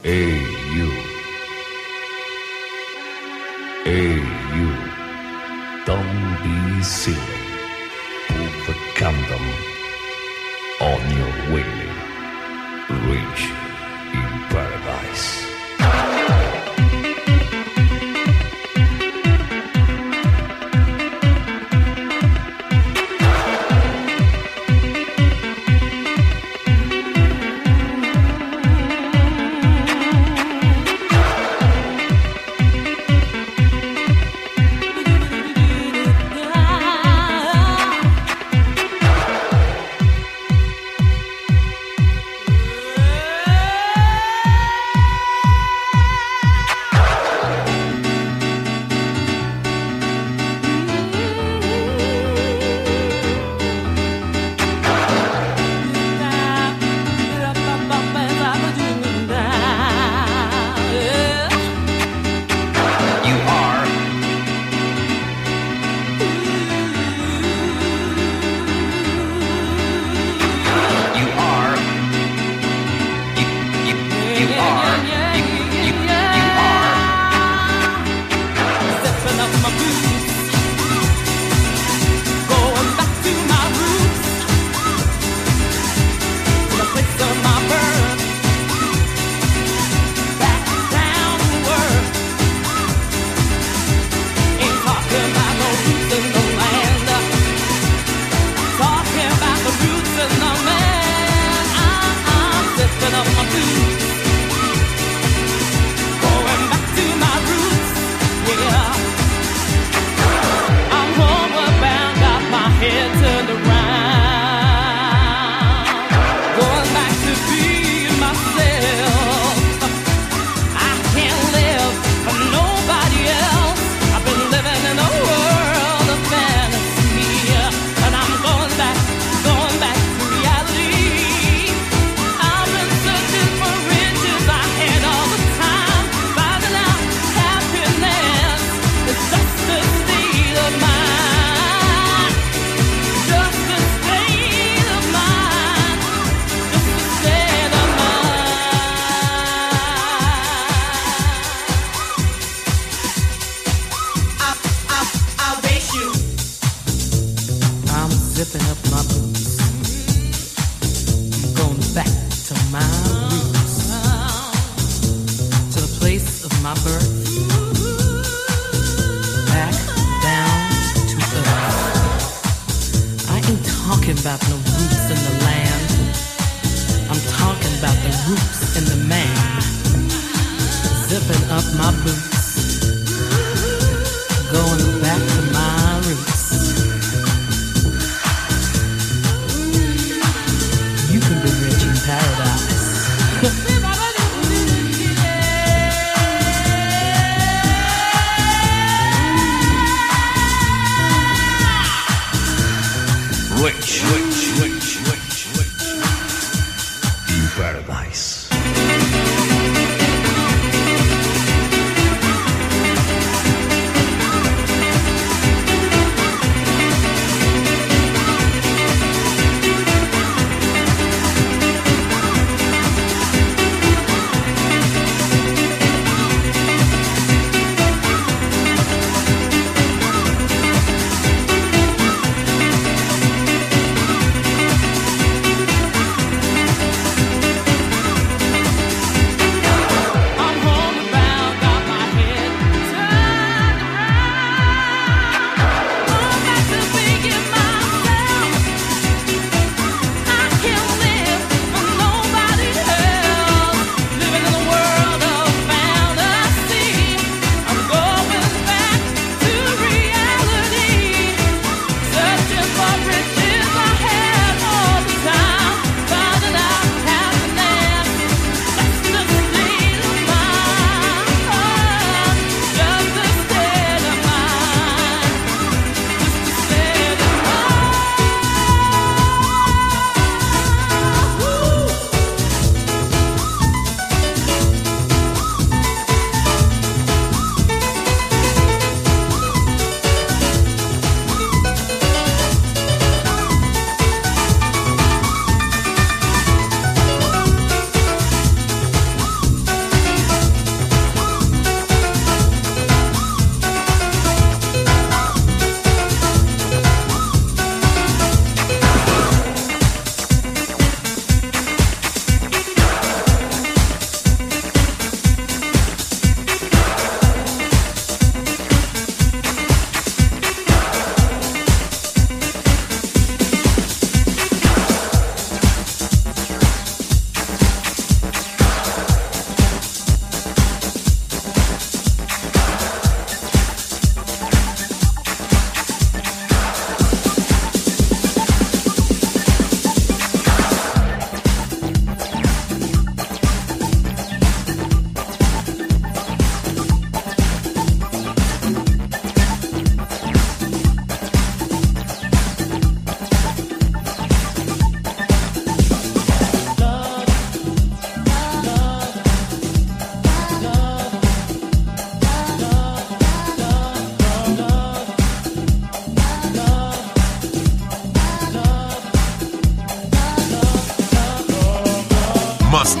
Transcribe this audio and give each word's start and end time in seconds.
Hey 0.00 0.30
you. 0.30 0.90
Hey 3.82 4.14
you. 4.56 4.70
Don't 5.86 6.38
be 6.44 6.82
silly. 6.84 7.18
Put 8.28 8.66
the 8.68 8.74
condom 8.94 9.46
on 10.80 11.00
your 11.16 11.52
way. 11.52 11.66
Reach. 13.10 13.67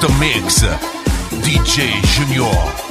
Master 0.00 0.18
Mix, 0.20 0.62
DJ 1.42 2.00
Junior. 2.14 2.87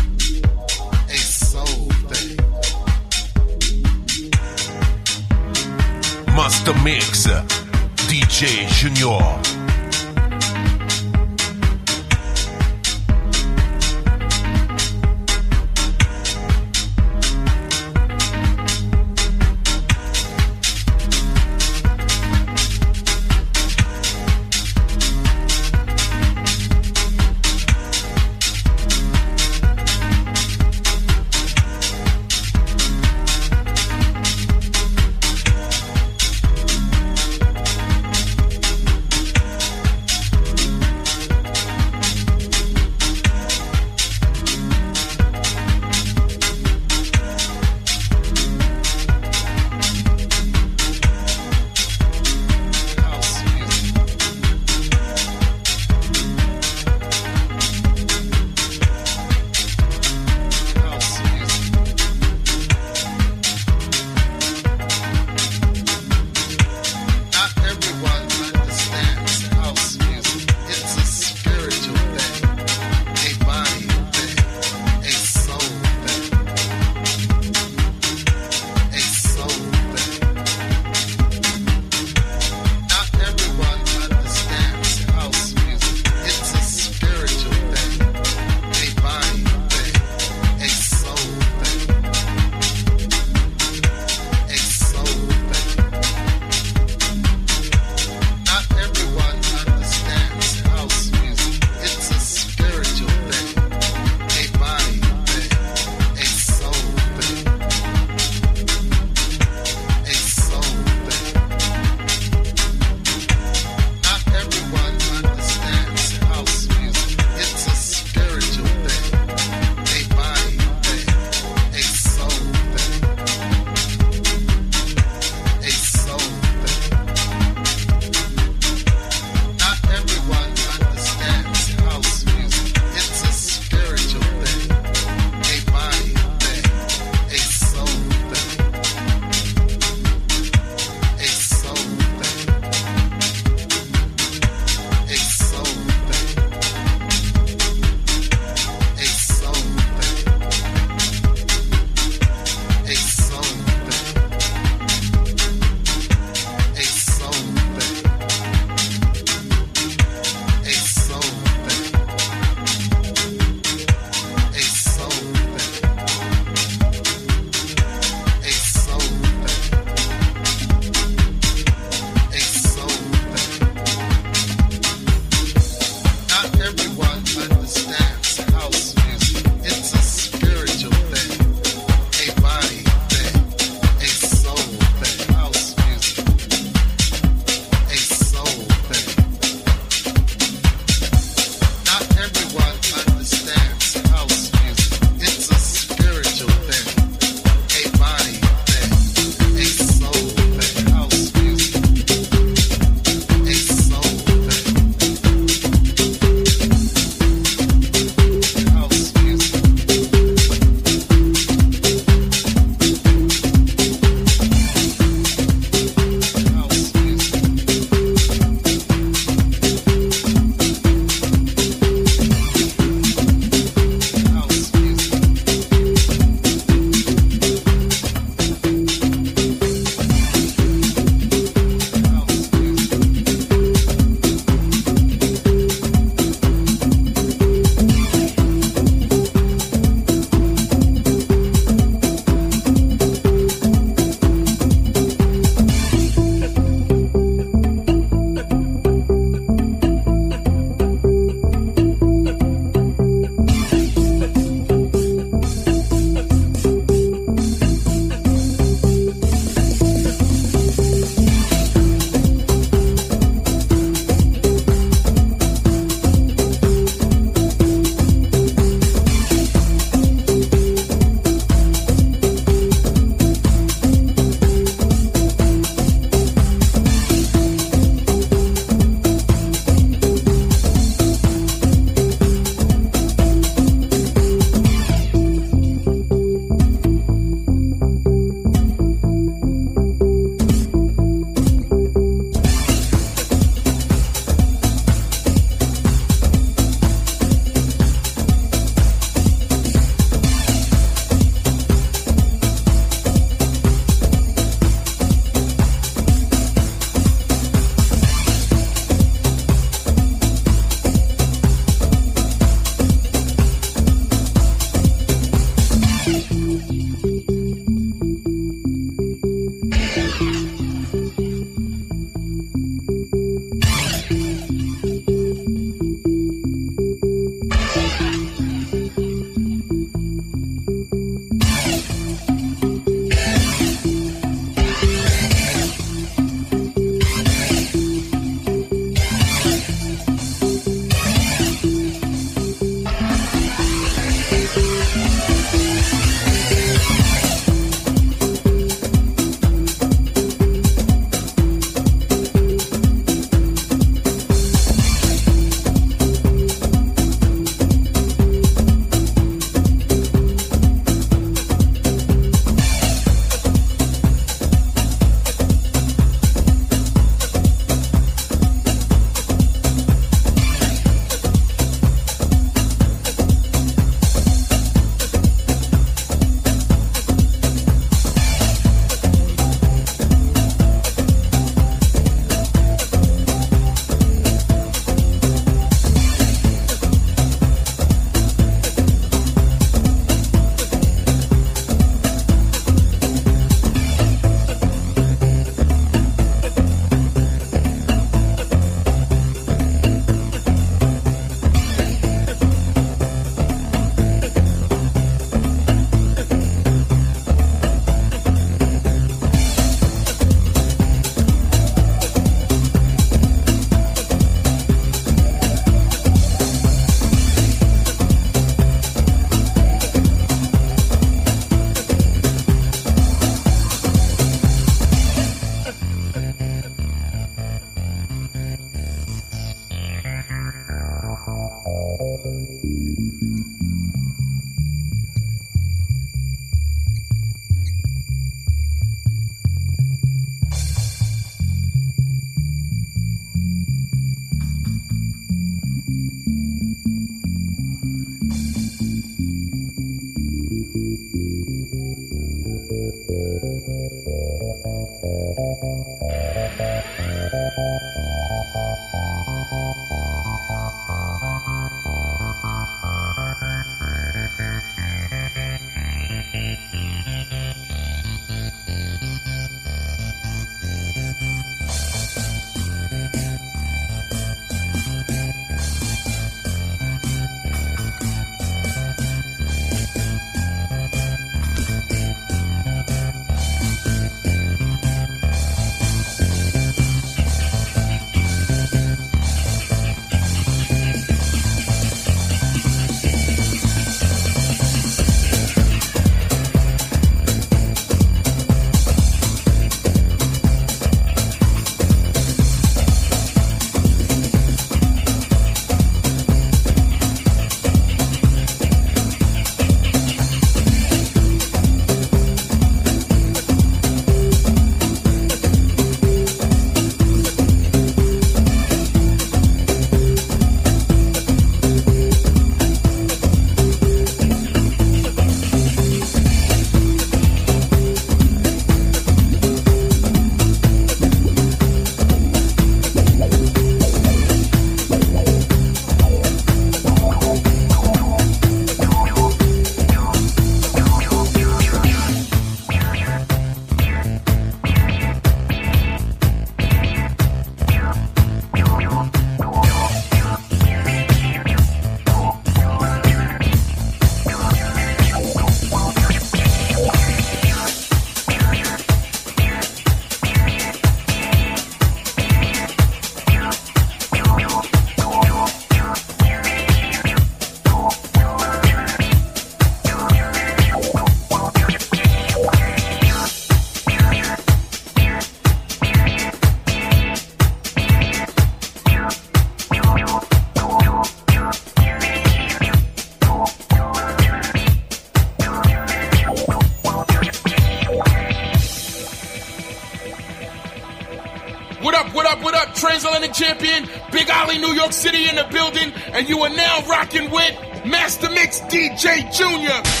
Building, 595.61 595.93
and 596.13 596.27
you 596.27 596.39
are 596.39 596.49
now 596.49 596.81
rocking 596.87 597.29
with 597.29 597.85
Master 597.85 598.29
Mix 598.31 598.61
DJ 598.61 599.31
Junior. 599.31 600.00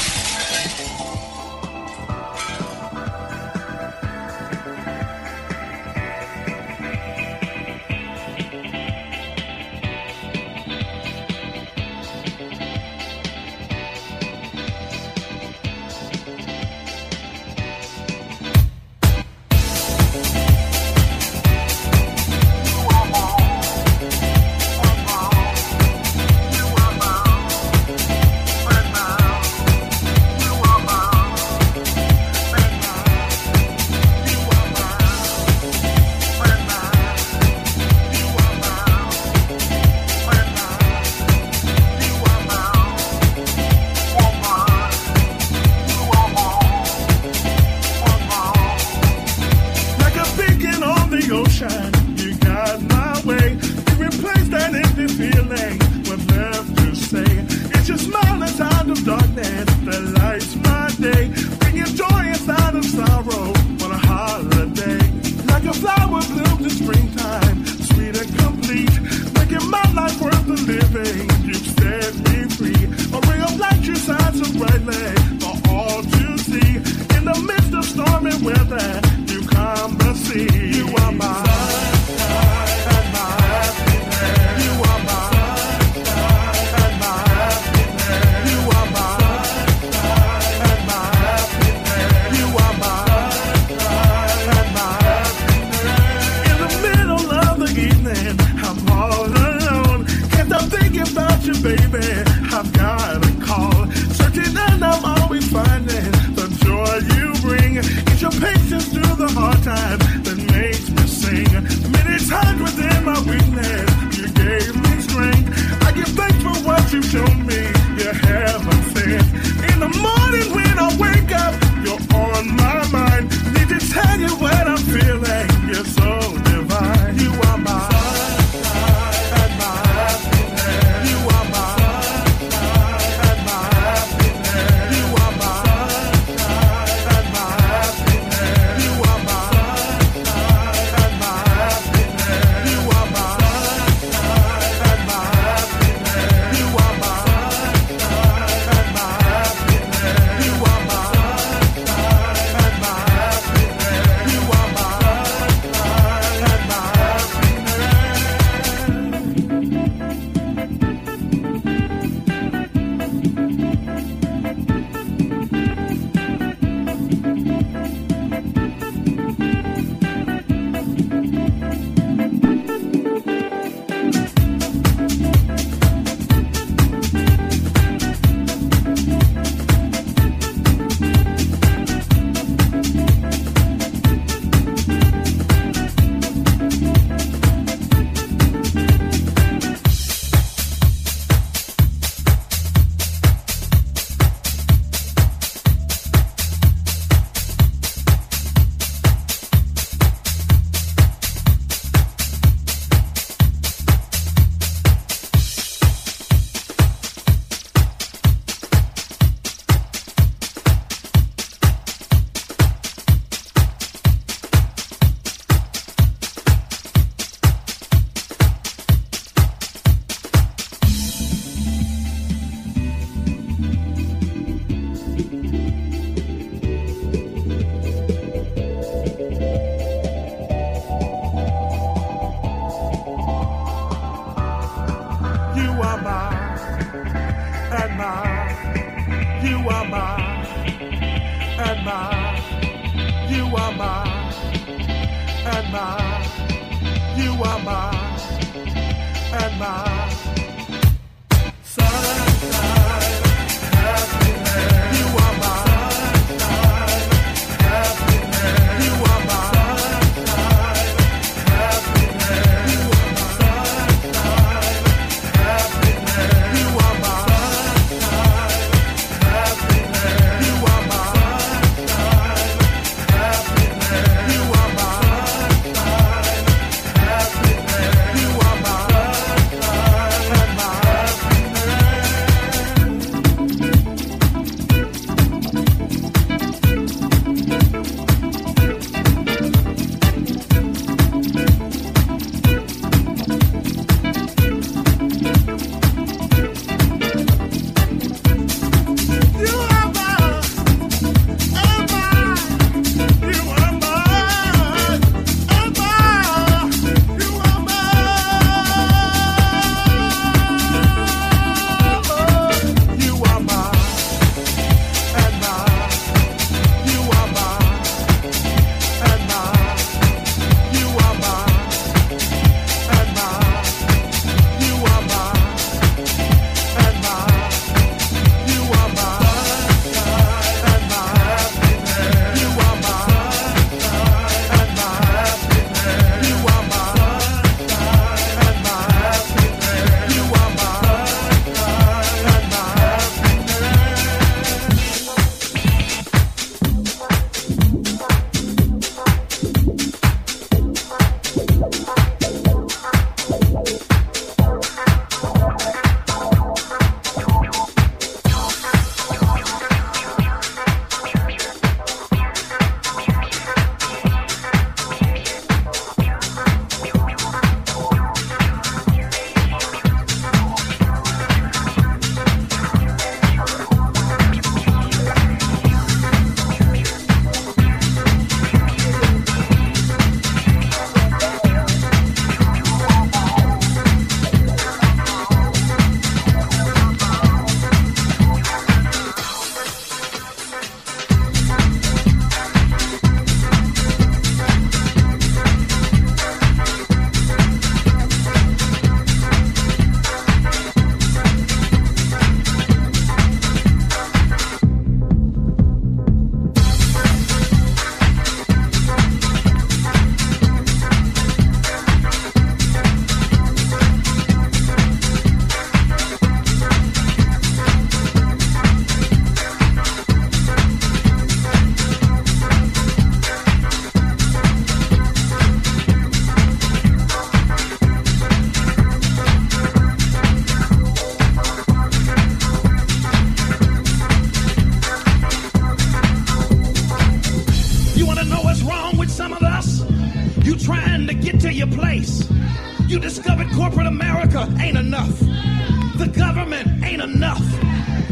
Ain't 446.91 447.01
enough. 447.01 447.39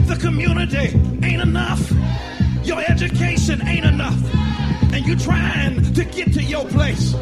The 0.07 0.15
community 0.15 0.97
ain't 1.21 1.41
enough. 1.41 1.91
Your 2.63 2.79
education 2.81 3.61
ain't 3.67 3.85
enough. 3.85 4.17
And 4.93 5.05
you 5.05 5.17
trying 5.17 5.83
to 5.93 6.05
get 6.05 6.31
to 6.33 6.43
your 6.43 6.65
place. 6.65 7.13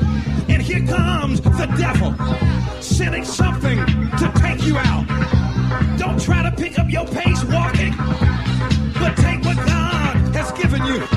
And 0.50 0.62
here 0.62 0.86
comes 0.86 1.42
the 1.42 1.68
devil 1.78 2.14
sending 2.82 3.26
something 3.26 3.78
to 3.78 4.32
take 4.36 4.64
you 4.64 4.78
out. 4.78 5.08
Don't 5.98 6.22
try 6.22 6.44
to 6.44 6.52
pick 6.56 6.78
up 6.78 6.90
your 6.90 7.08
pace 7.08 7.44
walking, 7.46 7.94
but 9.00 9.16
take 9.18 9.44
what 9.44 9.58
God 9.58 10.36
has 10.36 10.52
given 10.52 10.86
you 10.86 11.17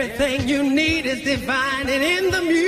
Everything 0.00 0.46
you 0.46 0.62
need 0.62 1.06
is 1.06 1.24
divine 1.24 1.88
and 1.88 2.04
in 2.04 2.30
the 2.30 2.42
music. 2.42 2.67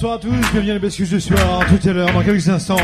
Bonsoir 0.00 0.14
à 0.14 0.18
tous, 0.20 0.52
bienvenue 0.52 0.70
à 0.70 0.74
la 0.74 0.78
Bescuse 0.78 1.10
du 1.10 1.20
soir, 1.20 1.64
tout 1.66 1.88
à 1.88 1.92
l'heure, 1.92 2.12
dans 2.12 2.22
quelques 2.22 2.48
instants. 2.48 2.76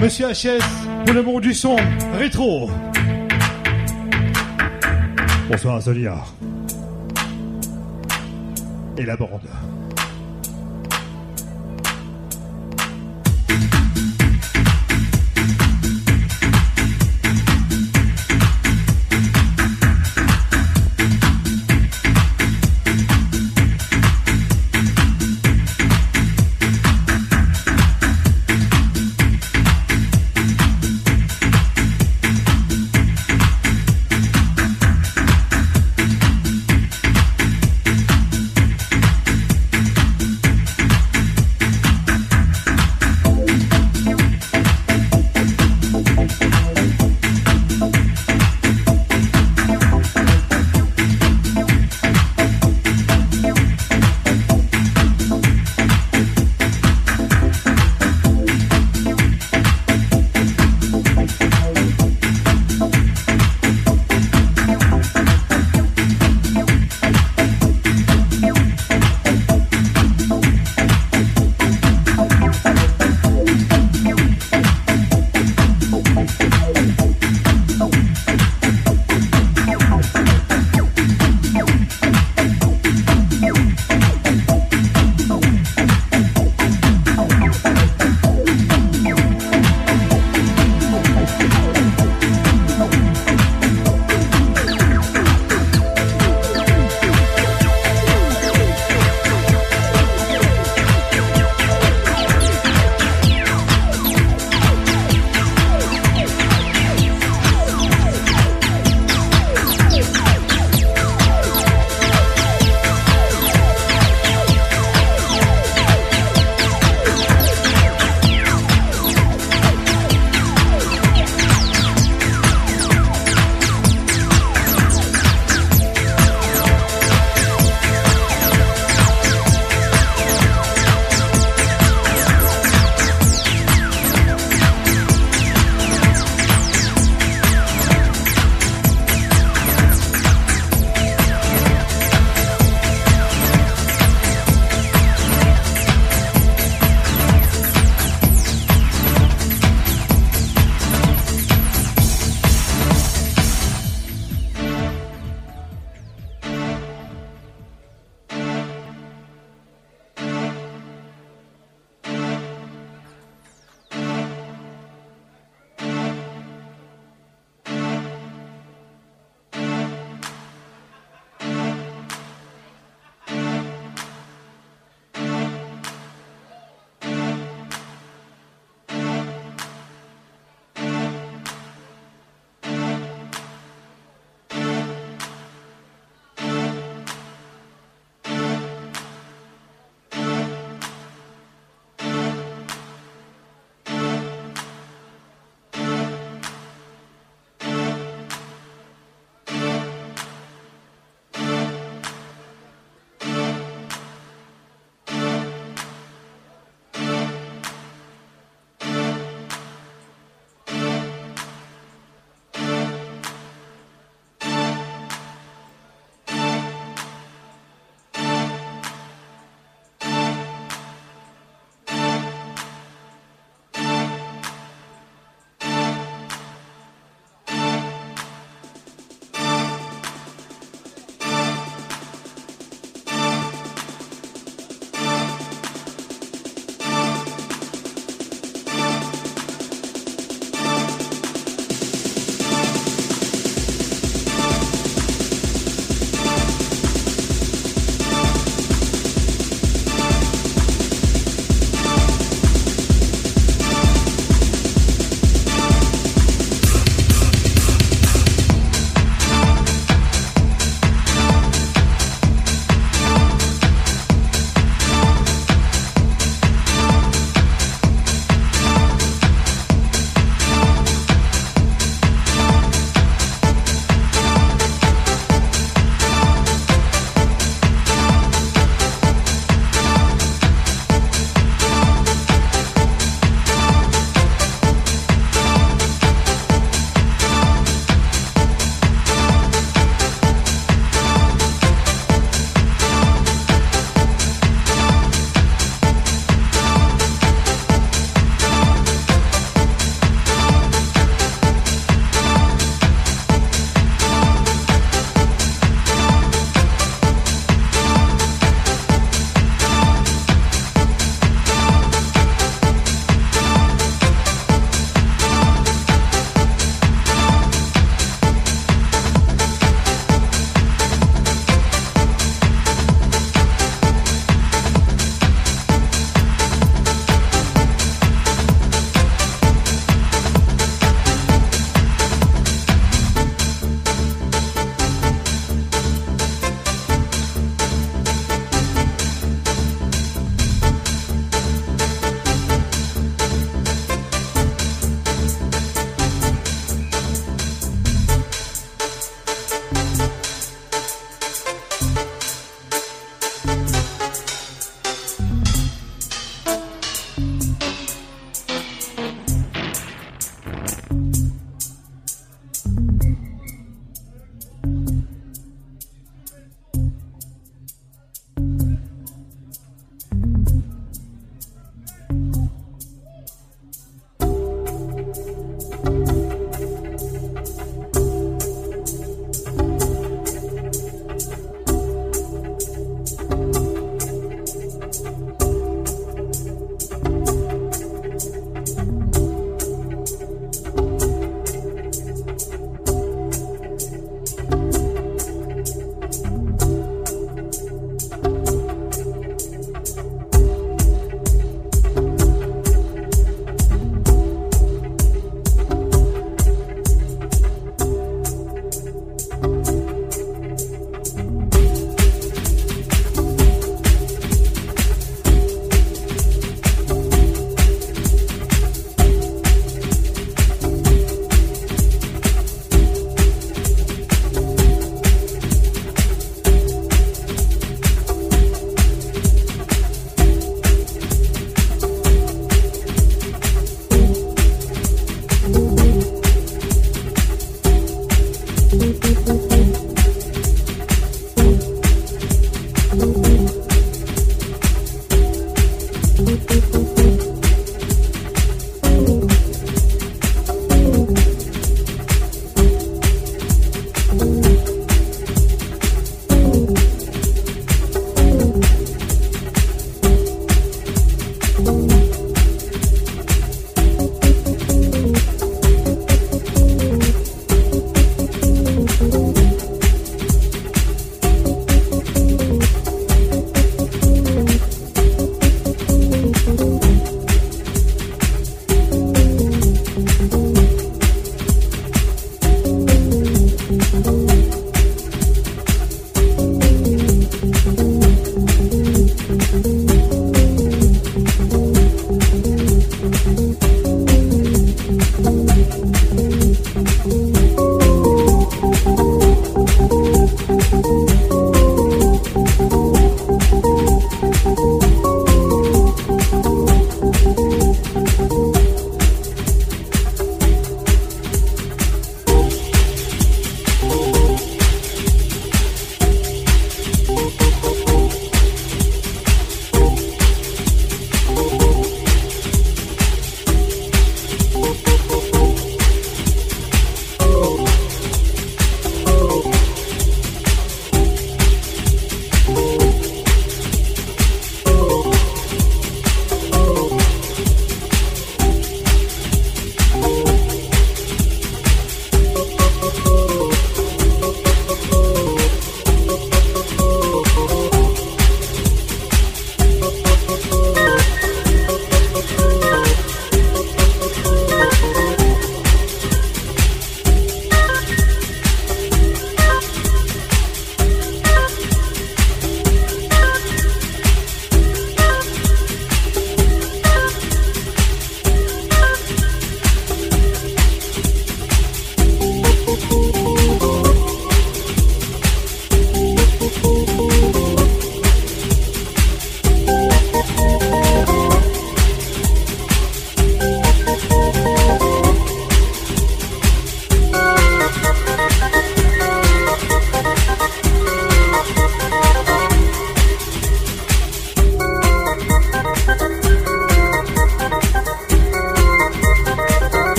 Monsieur 0.00 0.28
HS, 0.28 0.62
pour 1.04 1.12
le 1.12 1.22
monde 1.22 1.42
du 1.42 1.52
son, 1.52 1.76
rétro. 2.14 2.70
Bonsoir 5.50 5.82
Sonia. 5.82 6.16
Et 8.96 9.04
la 9.04 9.18
bande. 9.18 9.50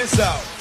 This 0.00 0.18
out. 0.18 0.59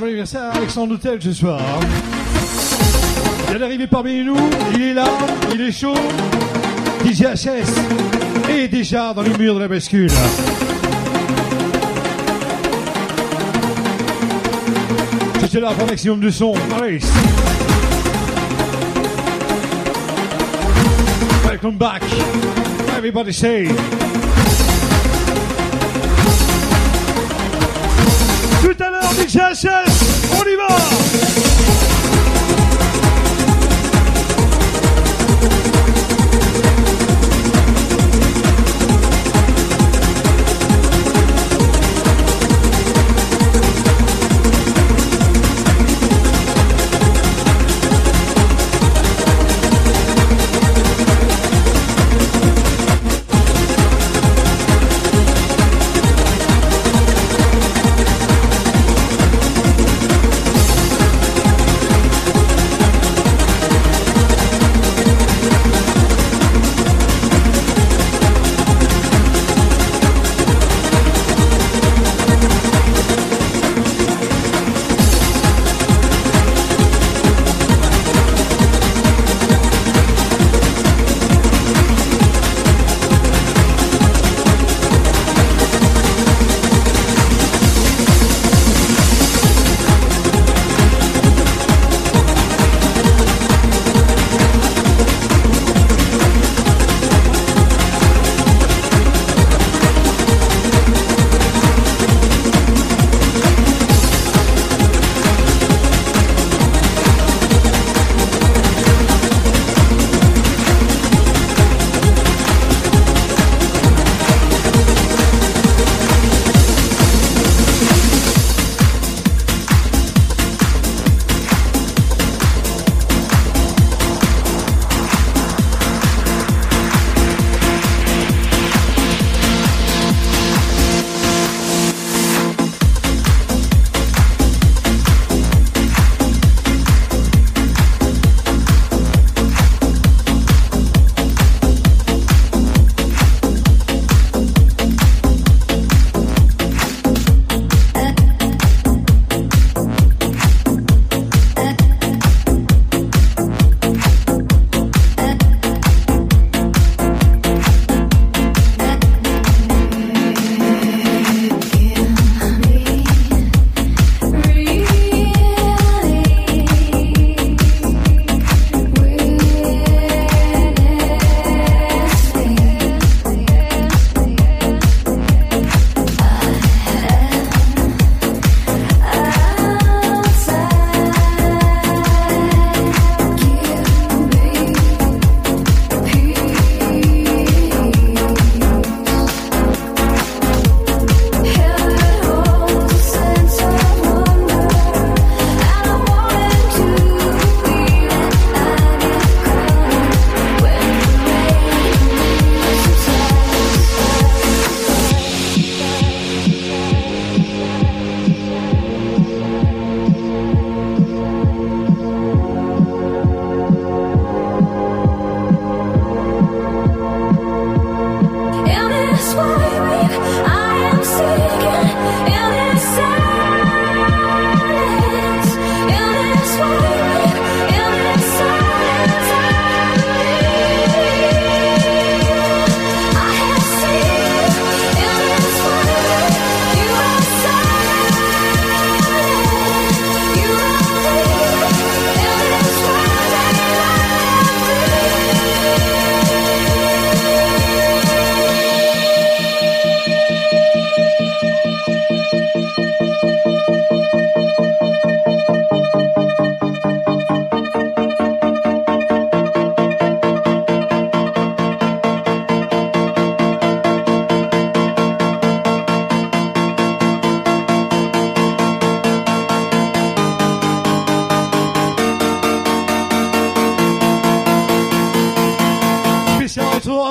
Mon 0.00 0.06
anniversaire 0.06 0.44
à 0.44 0.56
Alexandre 0.56 0.94
Hôtel 0.94 1.20
ce 1.20 1.32
soir. 1.34 1.60
Il 3.50 3.56
est 3.56 3.62
arrivé 3.62 3.86
parmi 3.86 4.24
nous, 4.24 4.36
il 4.74 4.82
est 4.82 4.94
là, 4.94 5.04
il 5.52 5.60
est 5.60 5.72
chaud. 5.72 5.94
DJ 7.04 7.24
HS 7.34 7.68
est 8.48 8.68
déjà 8.68 9.12
dans 9.12 9.20
les 9.20 9.36
murs 9.36 9.56
de 9.56 9.60
la 9.60 9.68
bascule. 9.68 10.10
C'était 15.40 15.60
là 15.60 15.72
pour 15.72 15.84
un 15.84 15.90
maximum 15.90 16.20
de 16.20 16.30
son. 16.30 16.54
Allez. 16.80 17.00
Welcome 21.46 21.76
back. 21.76 22.02
Everybody 22.96 23.34
say. 23.34 23.68
Tout 28.62 28.82
à 28.82 28.90
l'heure, 28.90 29.12
DJ 29.12 29.36
HS, 29.36 29.79
on 30.40 30.48
y 30.48 30.56
va 30.56 30.99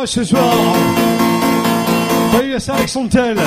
ce 0.09 0.23
soir. 0.23 0.51
Voyez 2.31 2.59
ça 2.59 2.73
avec 2.73 2.89
son 2.89 3.07
tel. 3.07 3.37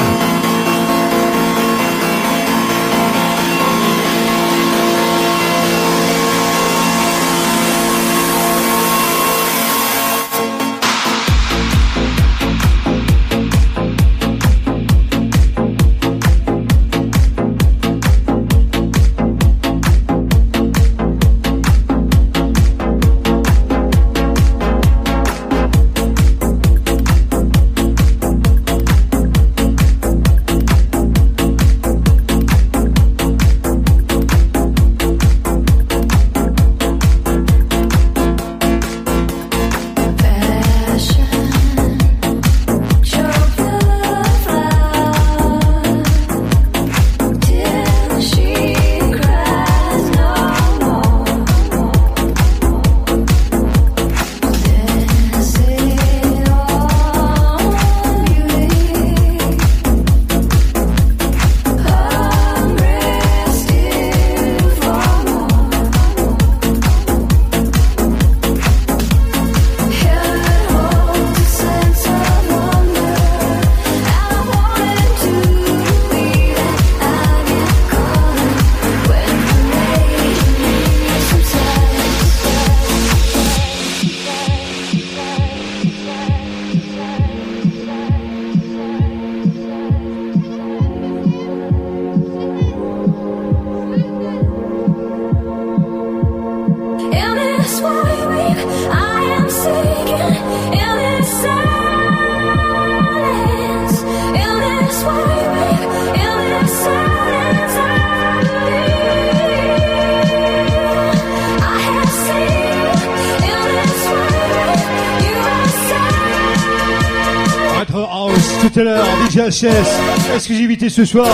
Tout 118.73 118.81
à 118.81 118.84
l'heure, 118.84 119.07
DJ 119.28 119.36
HS, 119.36 120.34
exclusivité 120.34 120.89
ce 120.89 121.05
soir. 121.05 121.28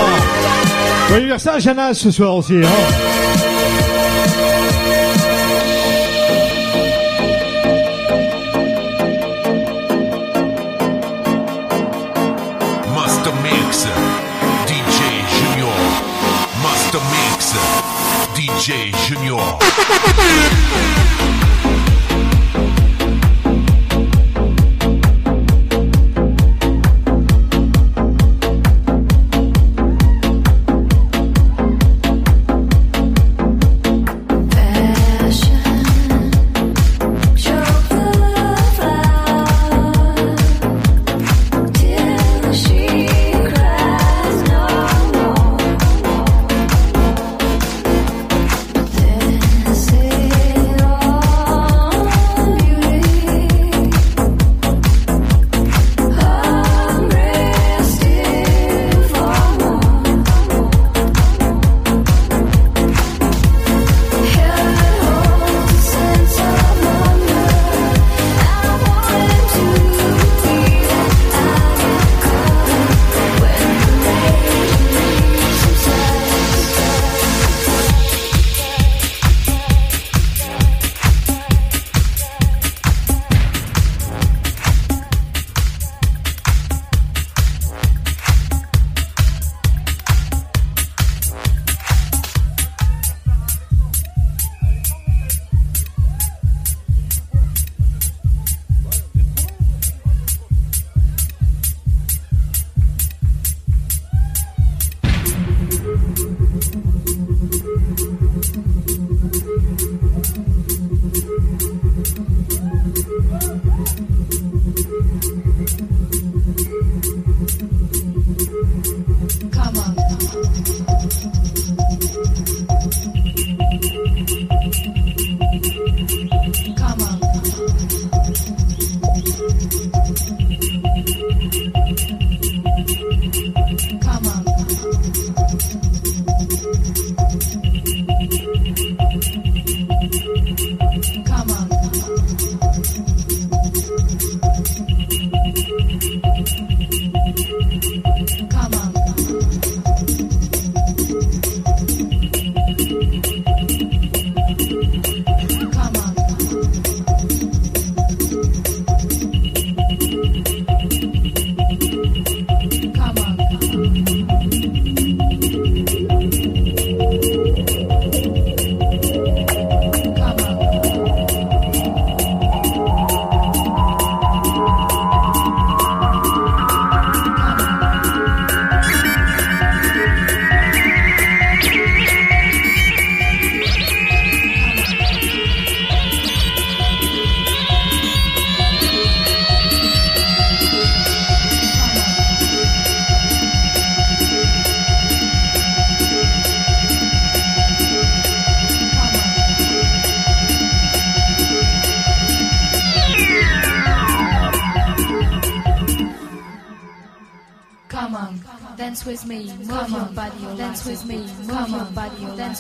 Bon 1.09 1.15
anniversaire 1.15 1.55
à 1.55 1.59
Janas 1.59 1.95
ce 1.95 2.11
soir 2.11 2.35
aussi. 2.35 2.55
Hein. 2.55 2.69
Master 12.95 13.33
Mix, 13.43 13.87
DJ 18.35 18.93
Junior. 19.07 19.59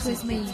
Christmas. 0.08 0.47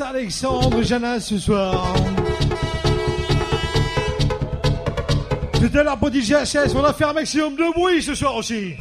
Alexandre, 0.00 0.82
Jana 0.82 1.20
ce 1.20 1.38
soir. 1.38 1.94
Pour 5.98 6.12
DJ 6.12 6.32
HS, 6.32 6.74
on 6.76 6.82
va 6.82 6.92
faire 6.92 7.08
un 7.08 7.14
maximum 7.14 7.56
de 7.56 7.72
bruit 7.72 8.02
ce 8.02 8.14
soir 8.14 8.36
aussi. 8.36 8.74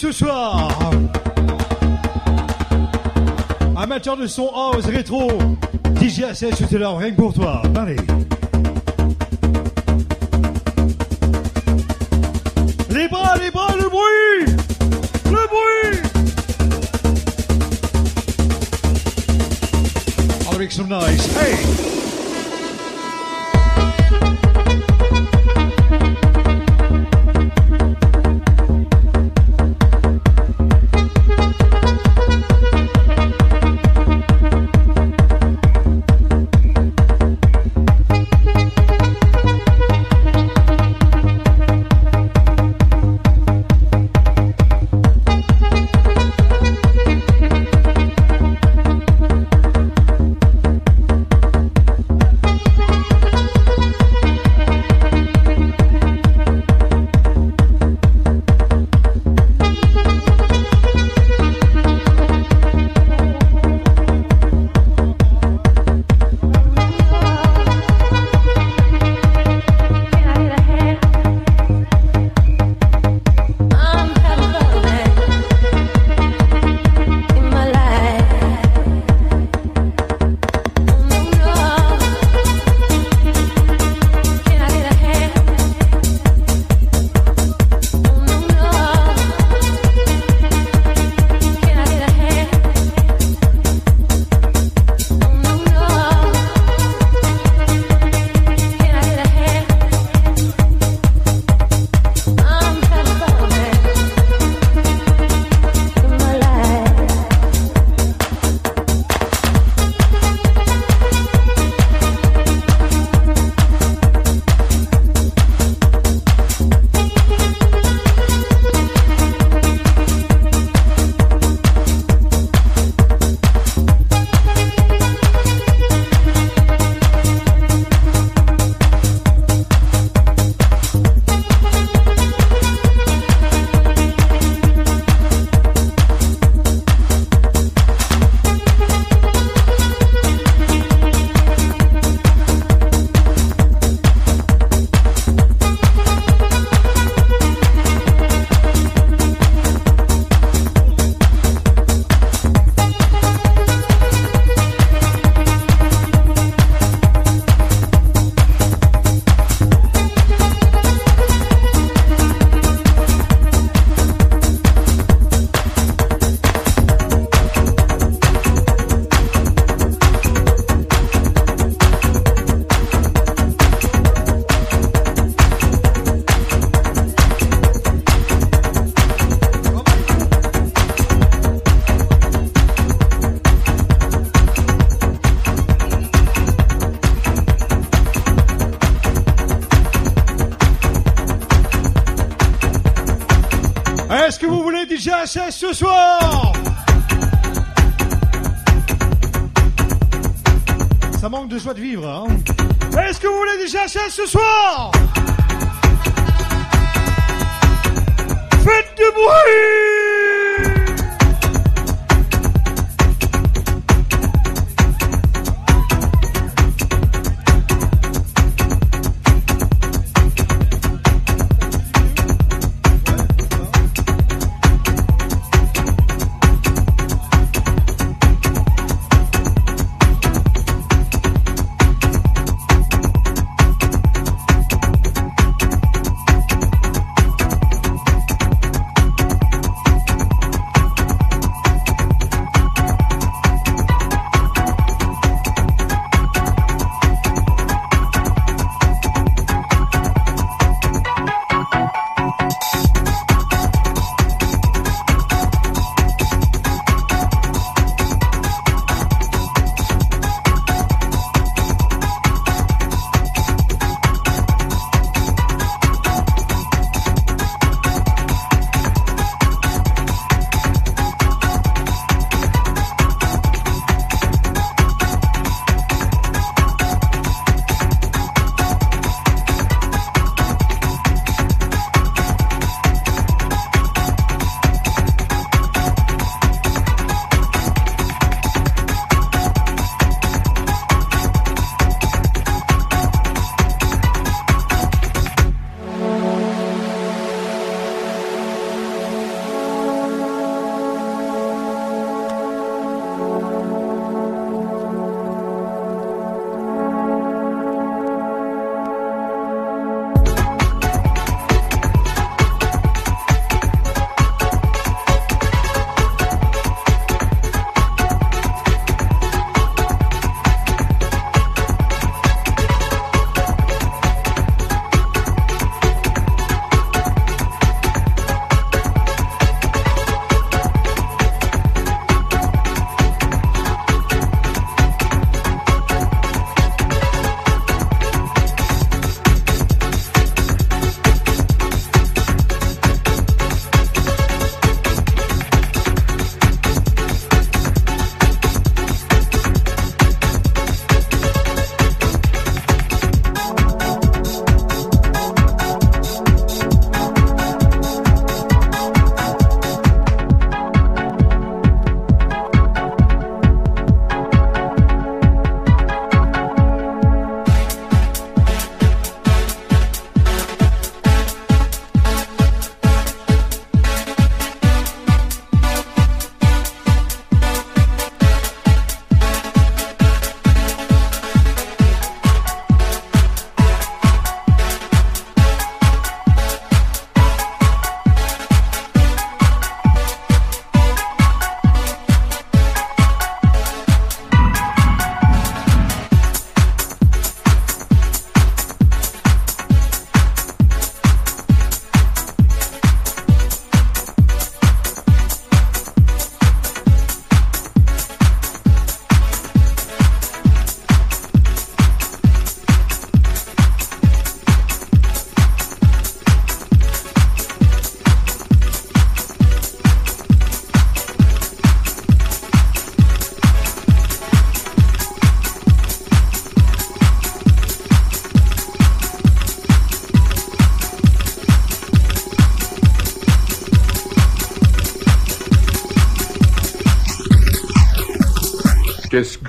Ce 0.00 0.12
soir. 0.12 0.70
Amateur 3.76 4.16
de 4.16 4.26
son 4.26 4.48
house 4.48 4.86
rétro, 4.86 5.30
DJ 6.00 6.22
ASS, 6.22 6.56
tout 6.56 6.74
à 6.74 6.78
l'heure, 6.78 6.96
rien 6.96 7.10
que 7.10 7.16
pour 7.16 7.34
toi. 7.34 7.60
Allez. 7.76 7.96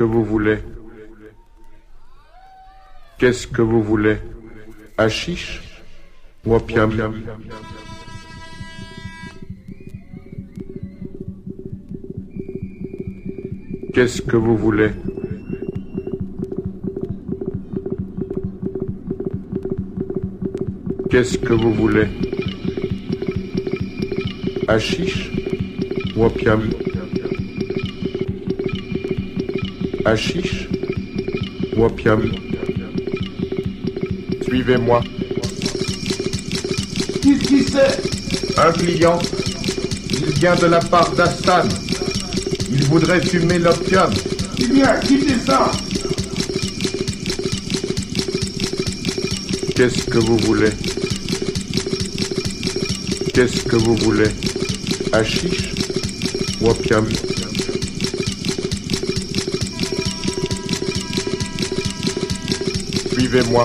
Que 0.02 0.06
vous 0.06 0.26
voulez. 0.26 0.58
Qu'est-ce 3.20 3.46
que 3.46 3.62
vous 3.62 3.84
voulez? 3.84 4.18
Hachiche 4.98 5.62
ou 6.44 6.56
opium? 6.56 7.22
Qu'est-ce 13.94 14.24
que 14.24 14.38
vous 14.38 14.58
voulez? 14.58 14.90
Qu'est-ce 21.12 21.38
que 21.38 21.54
vous 21.54 21.74
voulez? 21.76 22.08
Hachiche 24.68 25.32
ou 26.16 26.26
Hachiche 30.12 30.68
ou 31.78 31.86
opium 31.86 32.22
Suivez-moi. 34.44 35.02
Qu'est-ce 37.24 37.40
qui 37.40 37.64
c'est 37.64 38.60
Un 38.60 38.74
client. 38.74 39.18
Il 40.12 40.34
vient 40.34 40.56
de 40.56 40.66
la 40.66 40.80
part 40.80 41.10
d'Astan. 41.16 41.64
Il 42.70 42.84
voudrait 42.88 43.22
fumer 43.22 43.58
l'opium. 43.60 44.12
Eh 44.60 44.68
bien, 44.68 45.00
quittez 45.00 45.40
ça? 45.46 45.72
Qu'est-ce 49.78 50.04
que 50.04 50.18
vous 50.18 50.38
voulez? 50.40 50.72
Qu'est-ce 53.34 53.64
que 53.64 53.78
vous 53.78 53.96
voulez? 53.96 54.28
Hashish 55.14 55.72
ou 56.60 56.68
opium 56.70 57.08
Suivez-moi. 63.32 63.64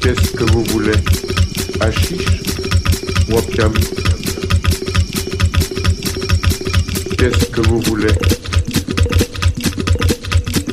Qu'est-ce 0.00 0.30
que 0.32 0.44
vous 0.52 0.64
voulez? 0.70 0.92
Hashish 1.80 2.24
ou 3.28 3.36
opium? 3.36 3.74
Qu'est-ce 7.18 7.44
que 7.44 7.60
vous 7.68 7.82
voulez? 7.82 8.14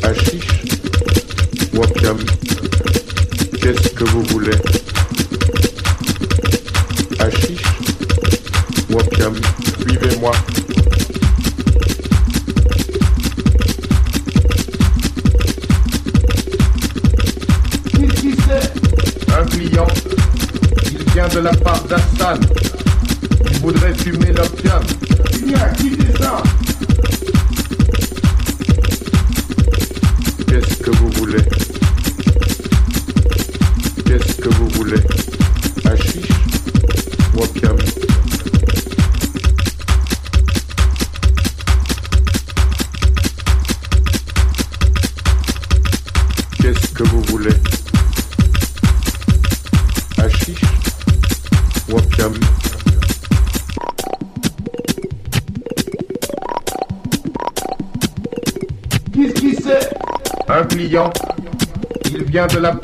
Hashish 0.04 0.48
ou 1.74 1.84
opium? 1.84 2.18
Qu'est-ce 3.62 3.90
que 3.90 4.06
vous 4.06 4.24
voulez? 4.24 4.85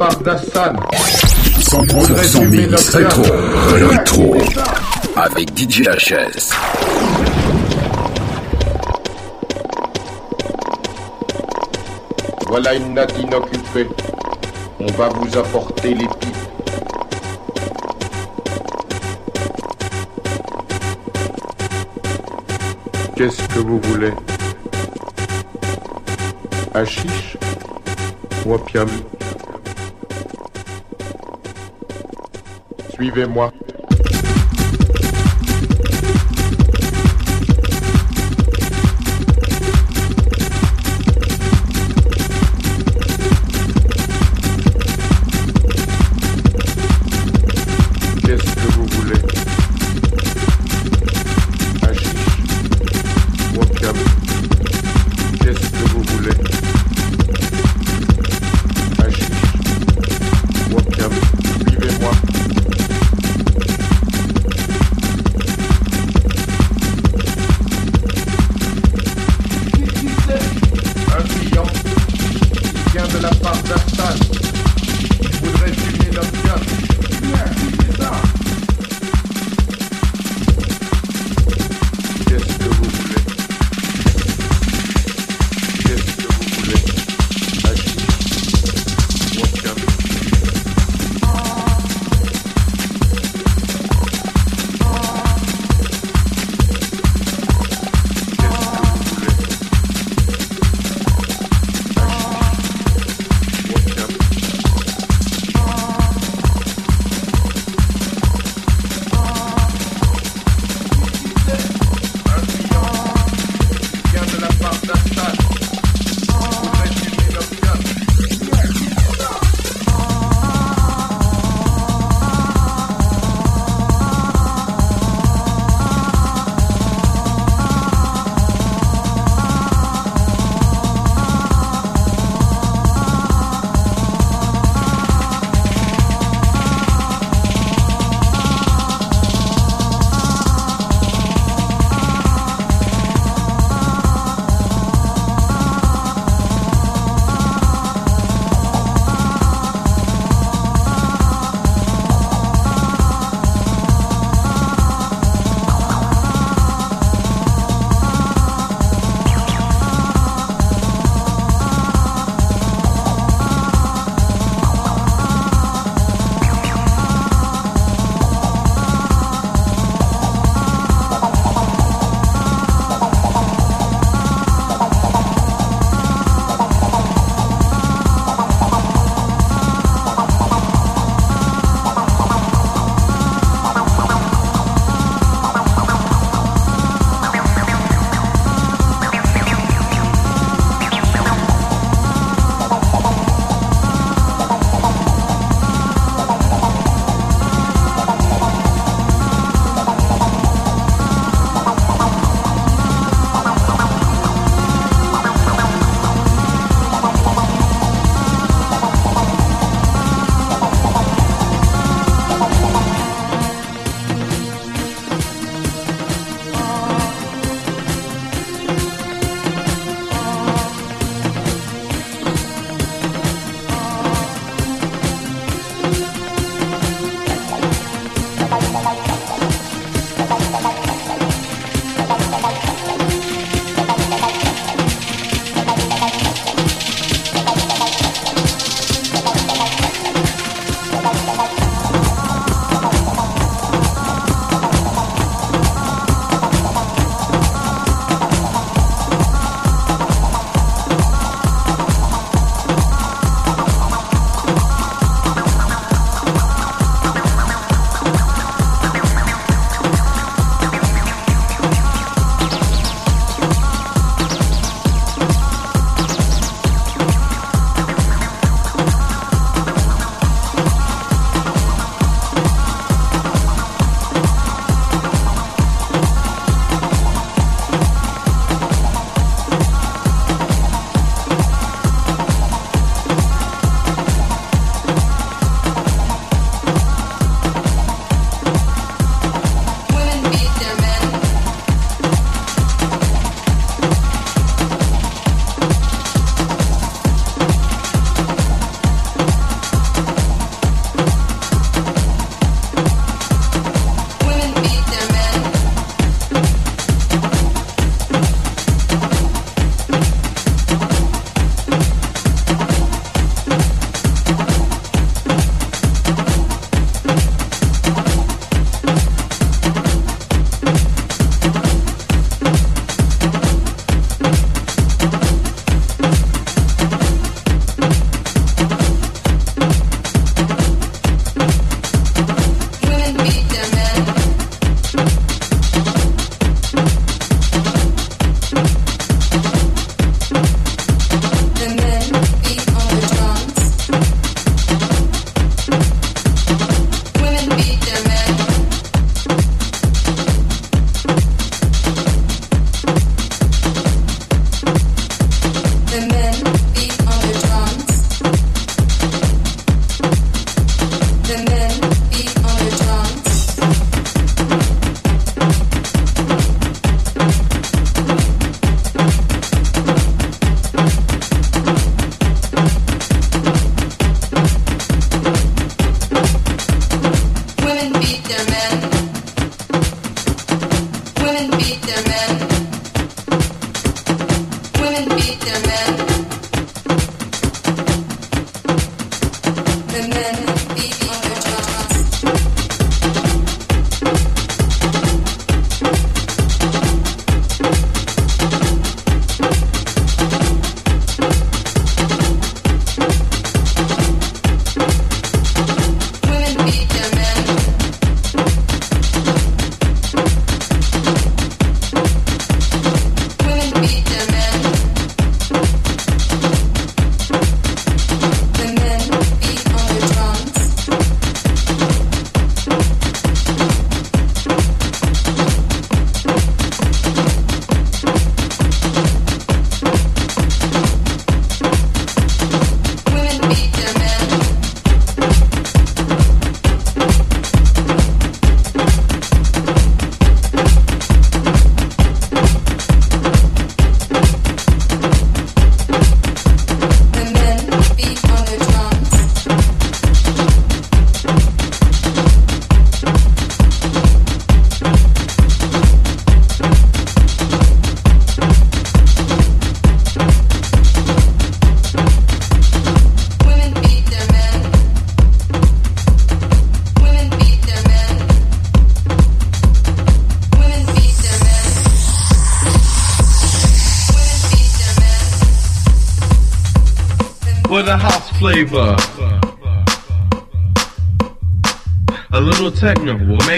Part 0.02 0.20
d'Assan. 0.22 0.76
100% 1.60 2.48
mix 2.48 2.90
rétro, 2.96 3.24
rétro, 3.72 4.36
avec 5.16 5.56
DJ 5.56 5.84
HS. 5.84 6.50
Voilà 12.48 12.74
une 12.74 12.96
natte 12.96 13.14
inoccupée. 13.20 13.88
On 14.80 14.92
va 14.94 15.10
vous 15.10 15.38
apporter 15.38 15.94
les 15.94 16.08
pipes. 16.08 16.36
Qu'est-ce 23.16 23.48
que 23.54 23.60
vous 23.60 23.80
voulez? 23.84 24.14
Hashish? 26.74 27.38
Ou 28.48 28.56
opium 28.56 28.90
Suivez-moi. 33.02 33.52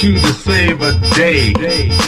choose 0.00 0.22
to 0.22 0.32
save 0.32 0.80
a 0.80 0.98
day. 1.14 1.99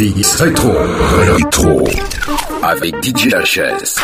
mix 0.00 0.34
rétro. 0.36 0.72
Rétro. 1.36 1.84
Avec 2.62 2.94
DJ 3.04 3.34
HS. 3.34 4.00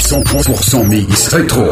Son 0.00 0.20
100% 0.22 0.88
mix 0.88 1.28
rétro. 1.28 1.64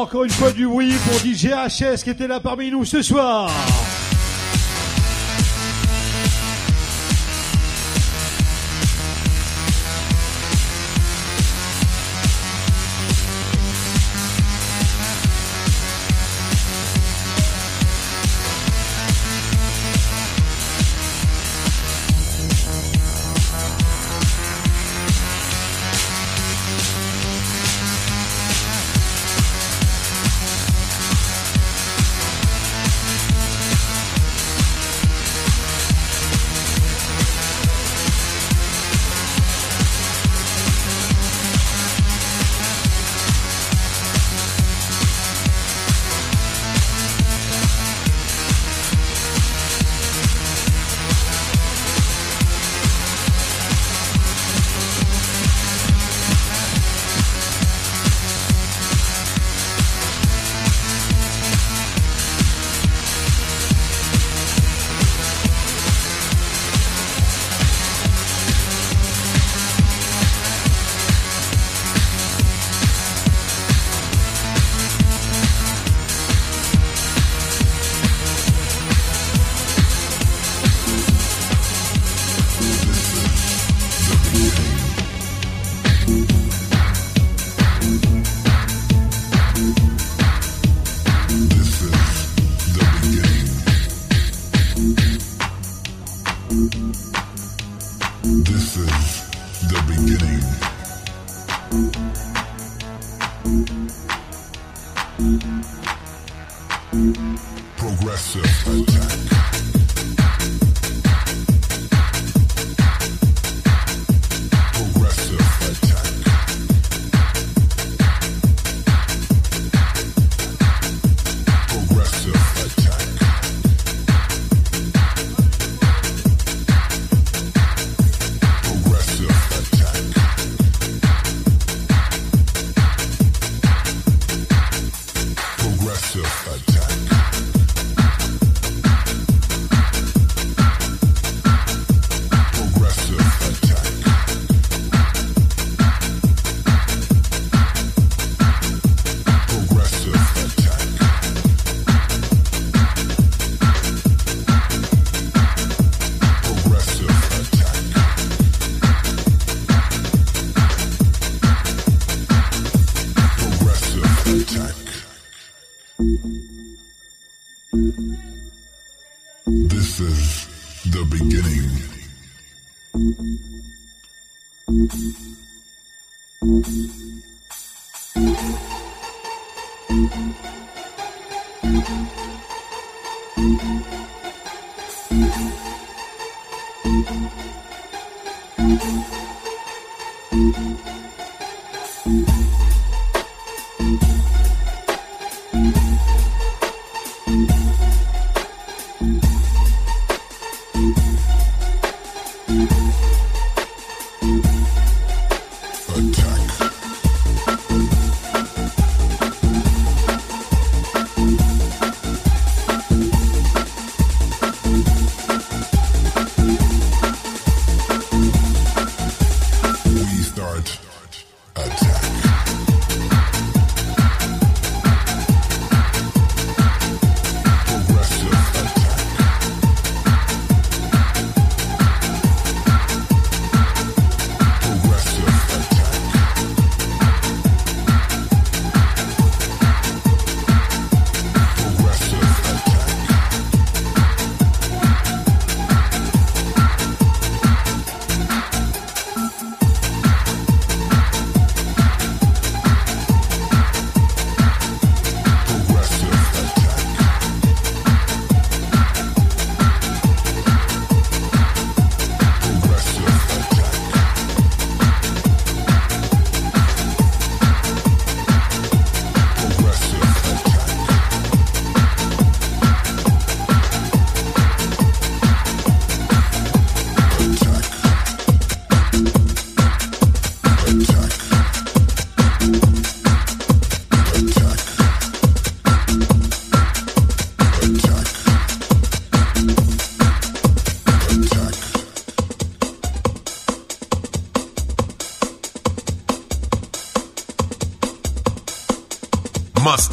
Encore 0.00 0.24
une 0.24 0.30
fois 0.30 0.52
du 0.52 0.66
bruit 0.66 0.92
pour 1.06 1.18
DJ 1.18 1.48
HS 1.48 2.04
qui 2.04 2.10
était 2.10 2.26
là 2.26 2.38
parmi 2.40 2.70
nous 2.70 2.84
ce 2.84 3.00
soir. 3.02 3.50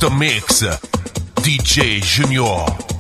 Mix, 0.10 0.64
DJ 1.42 2.02
Junior. 2.02 2.93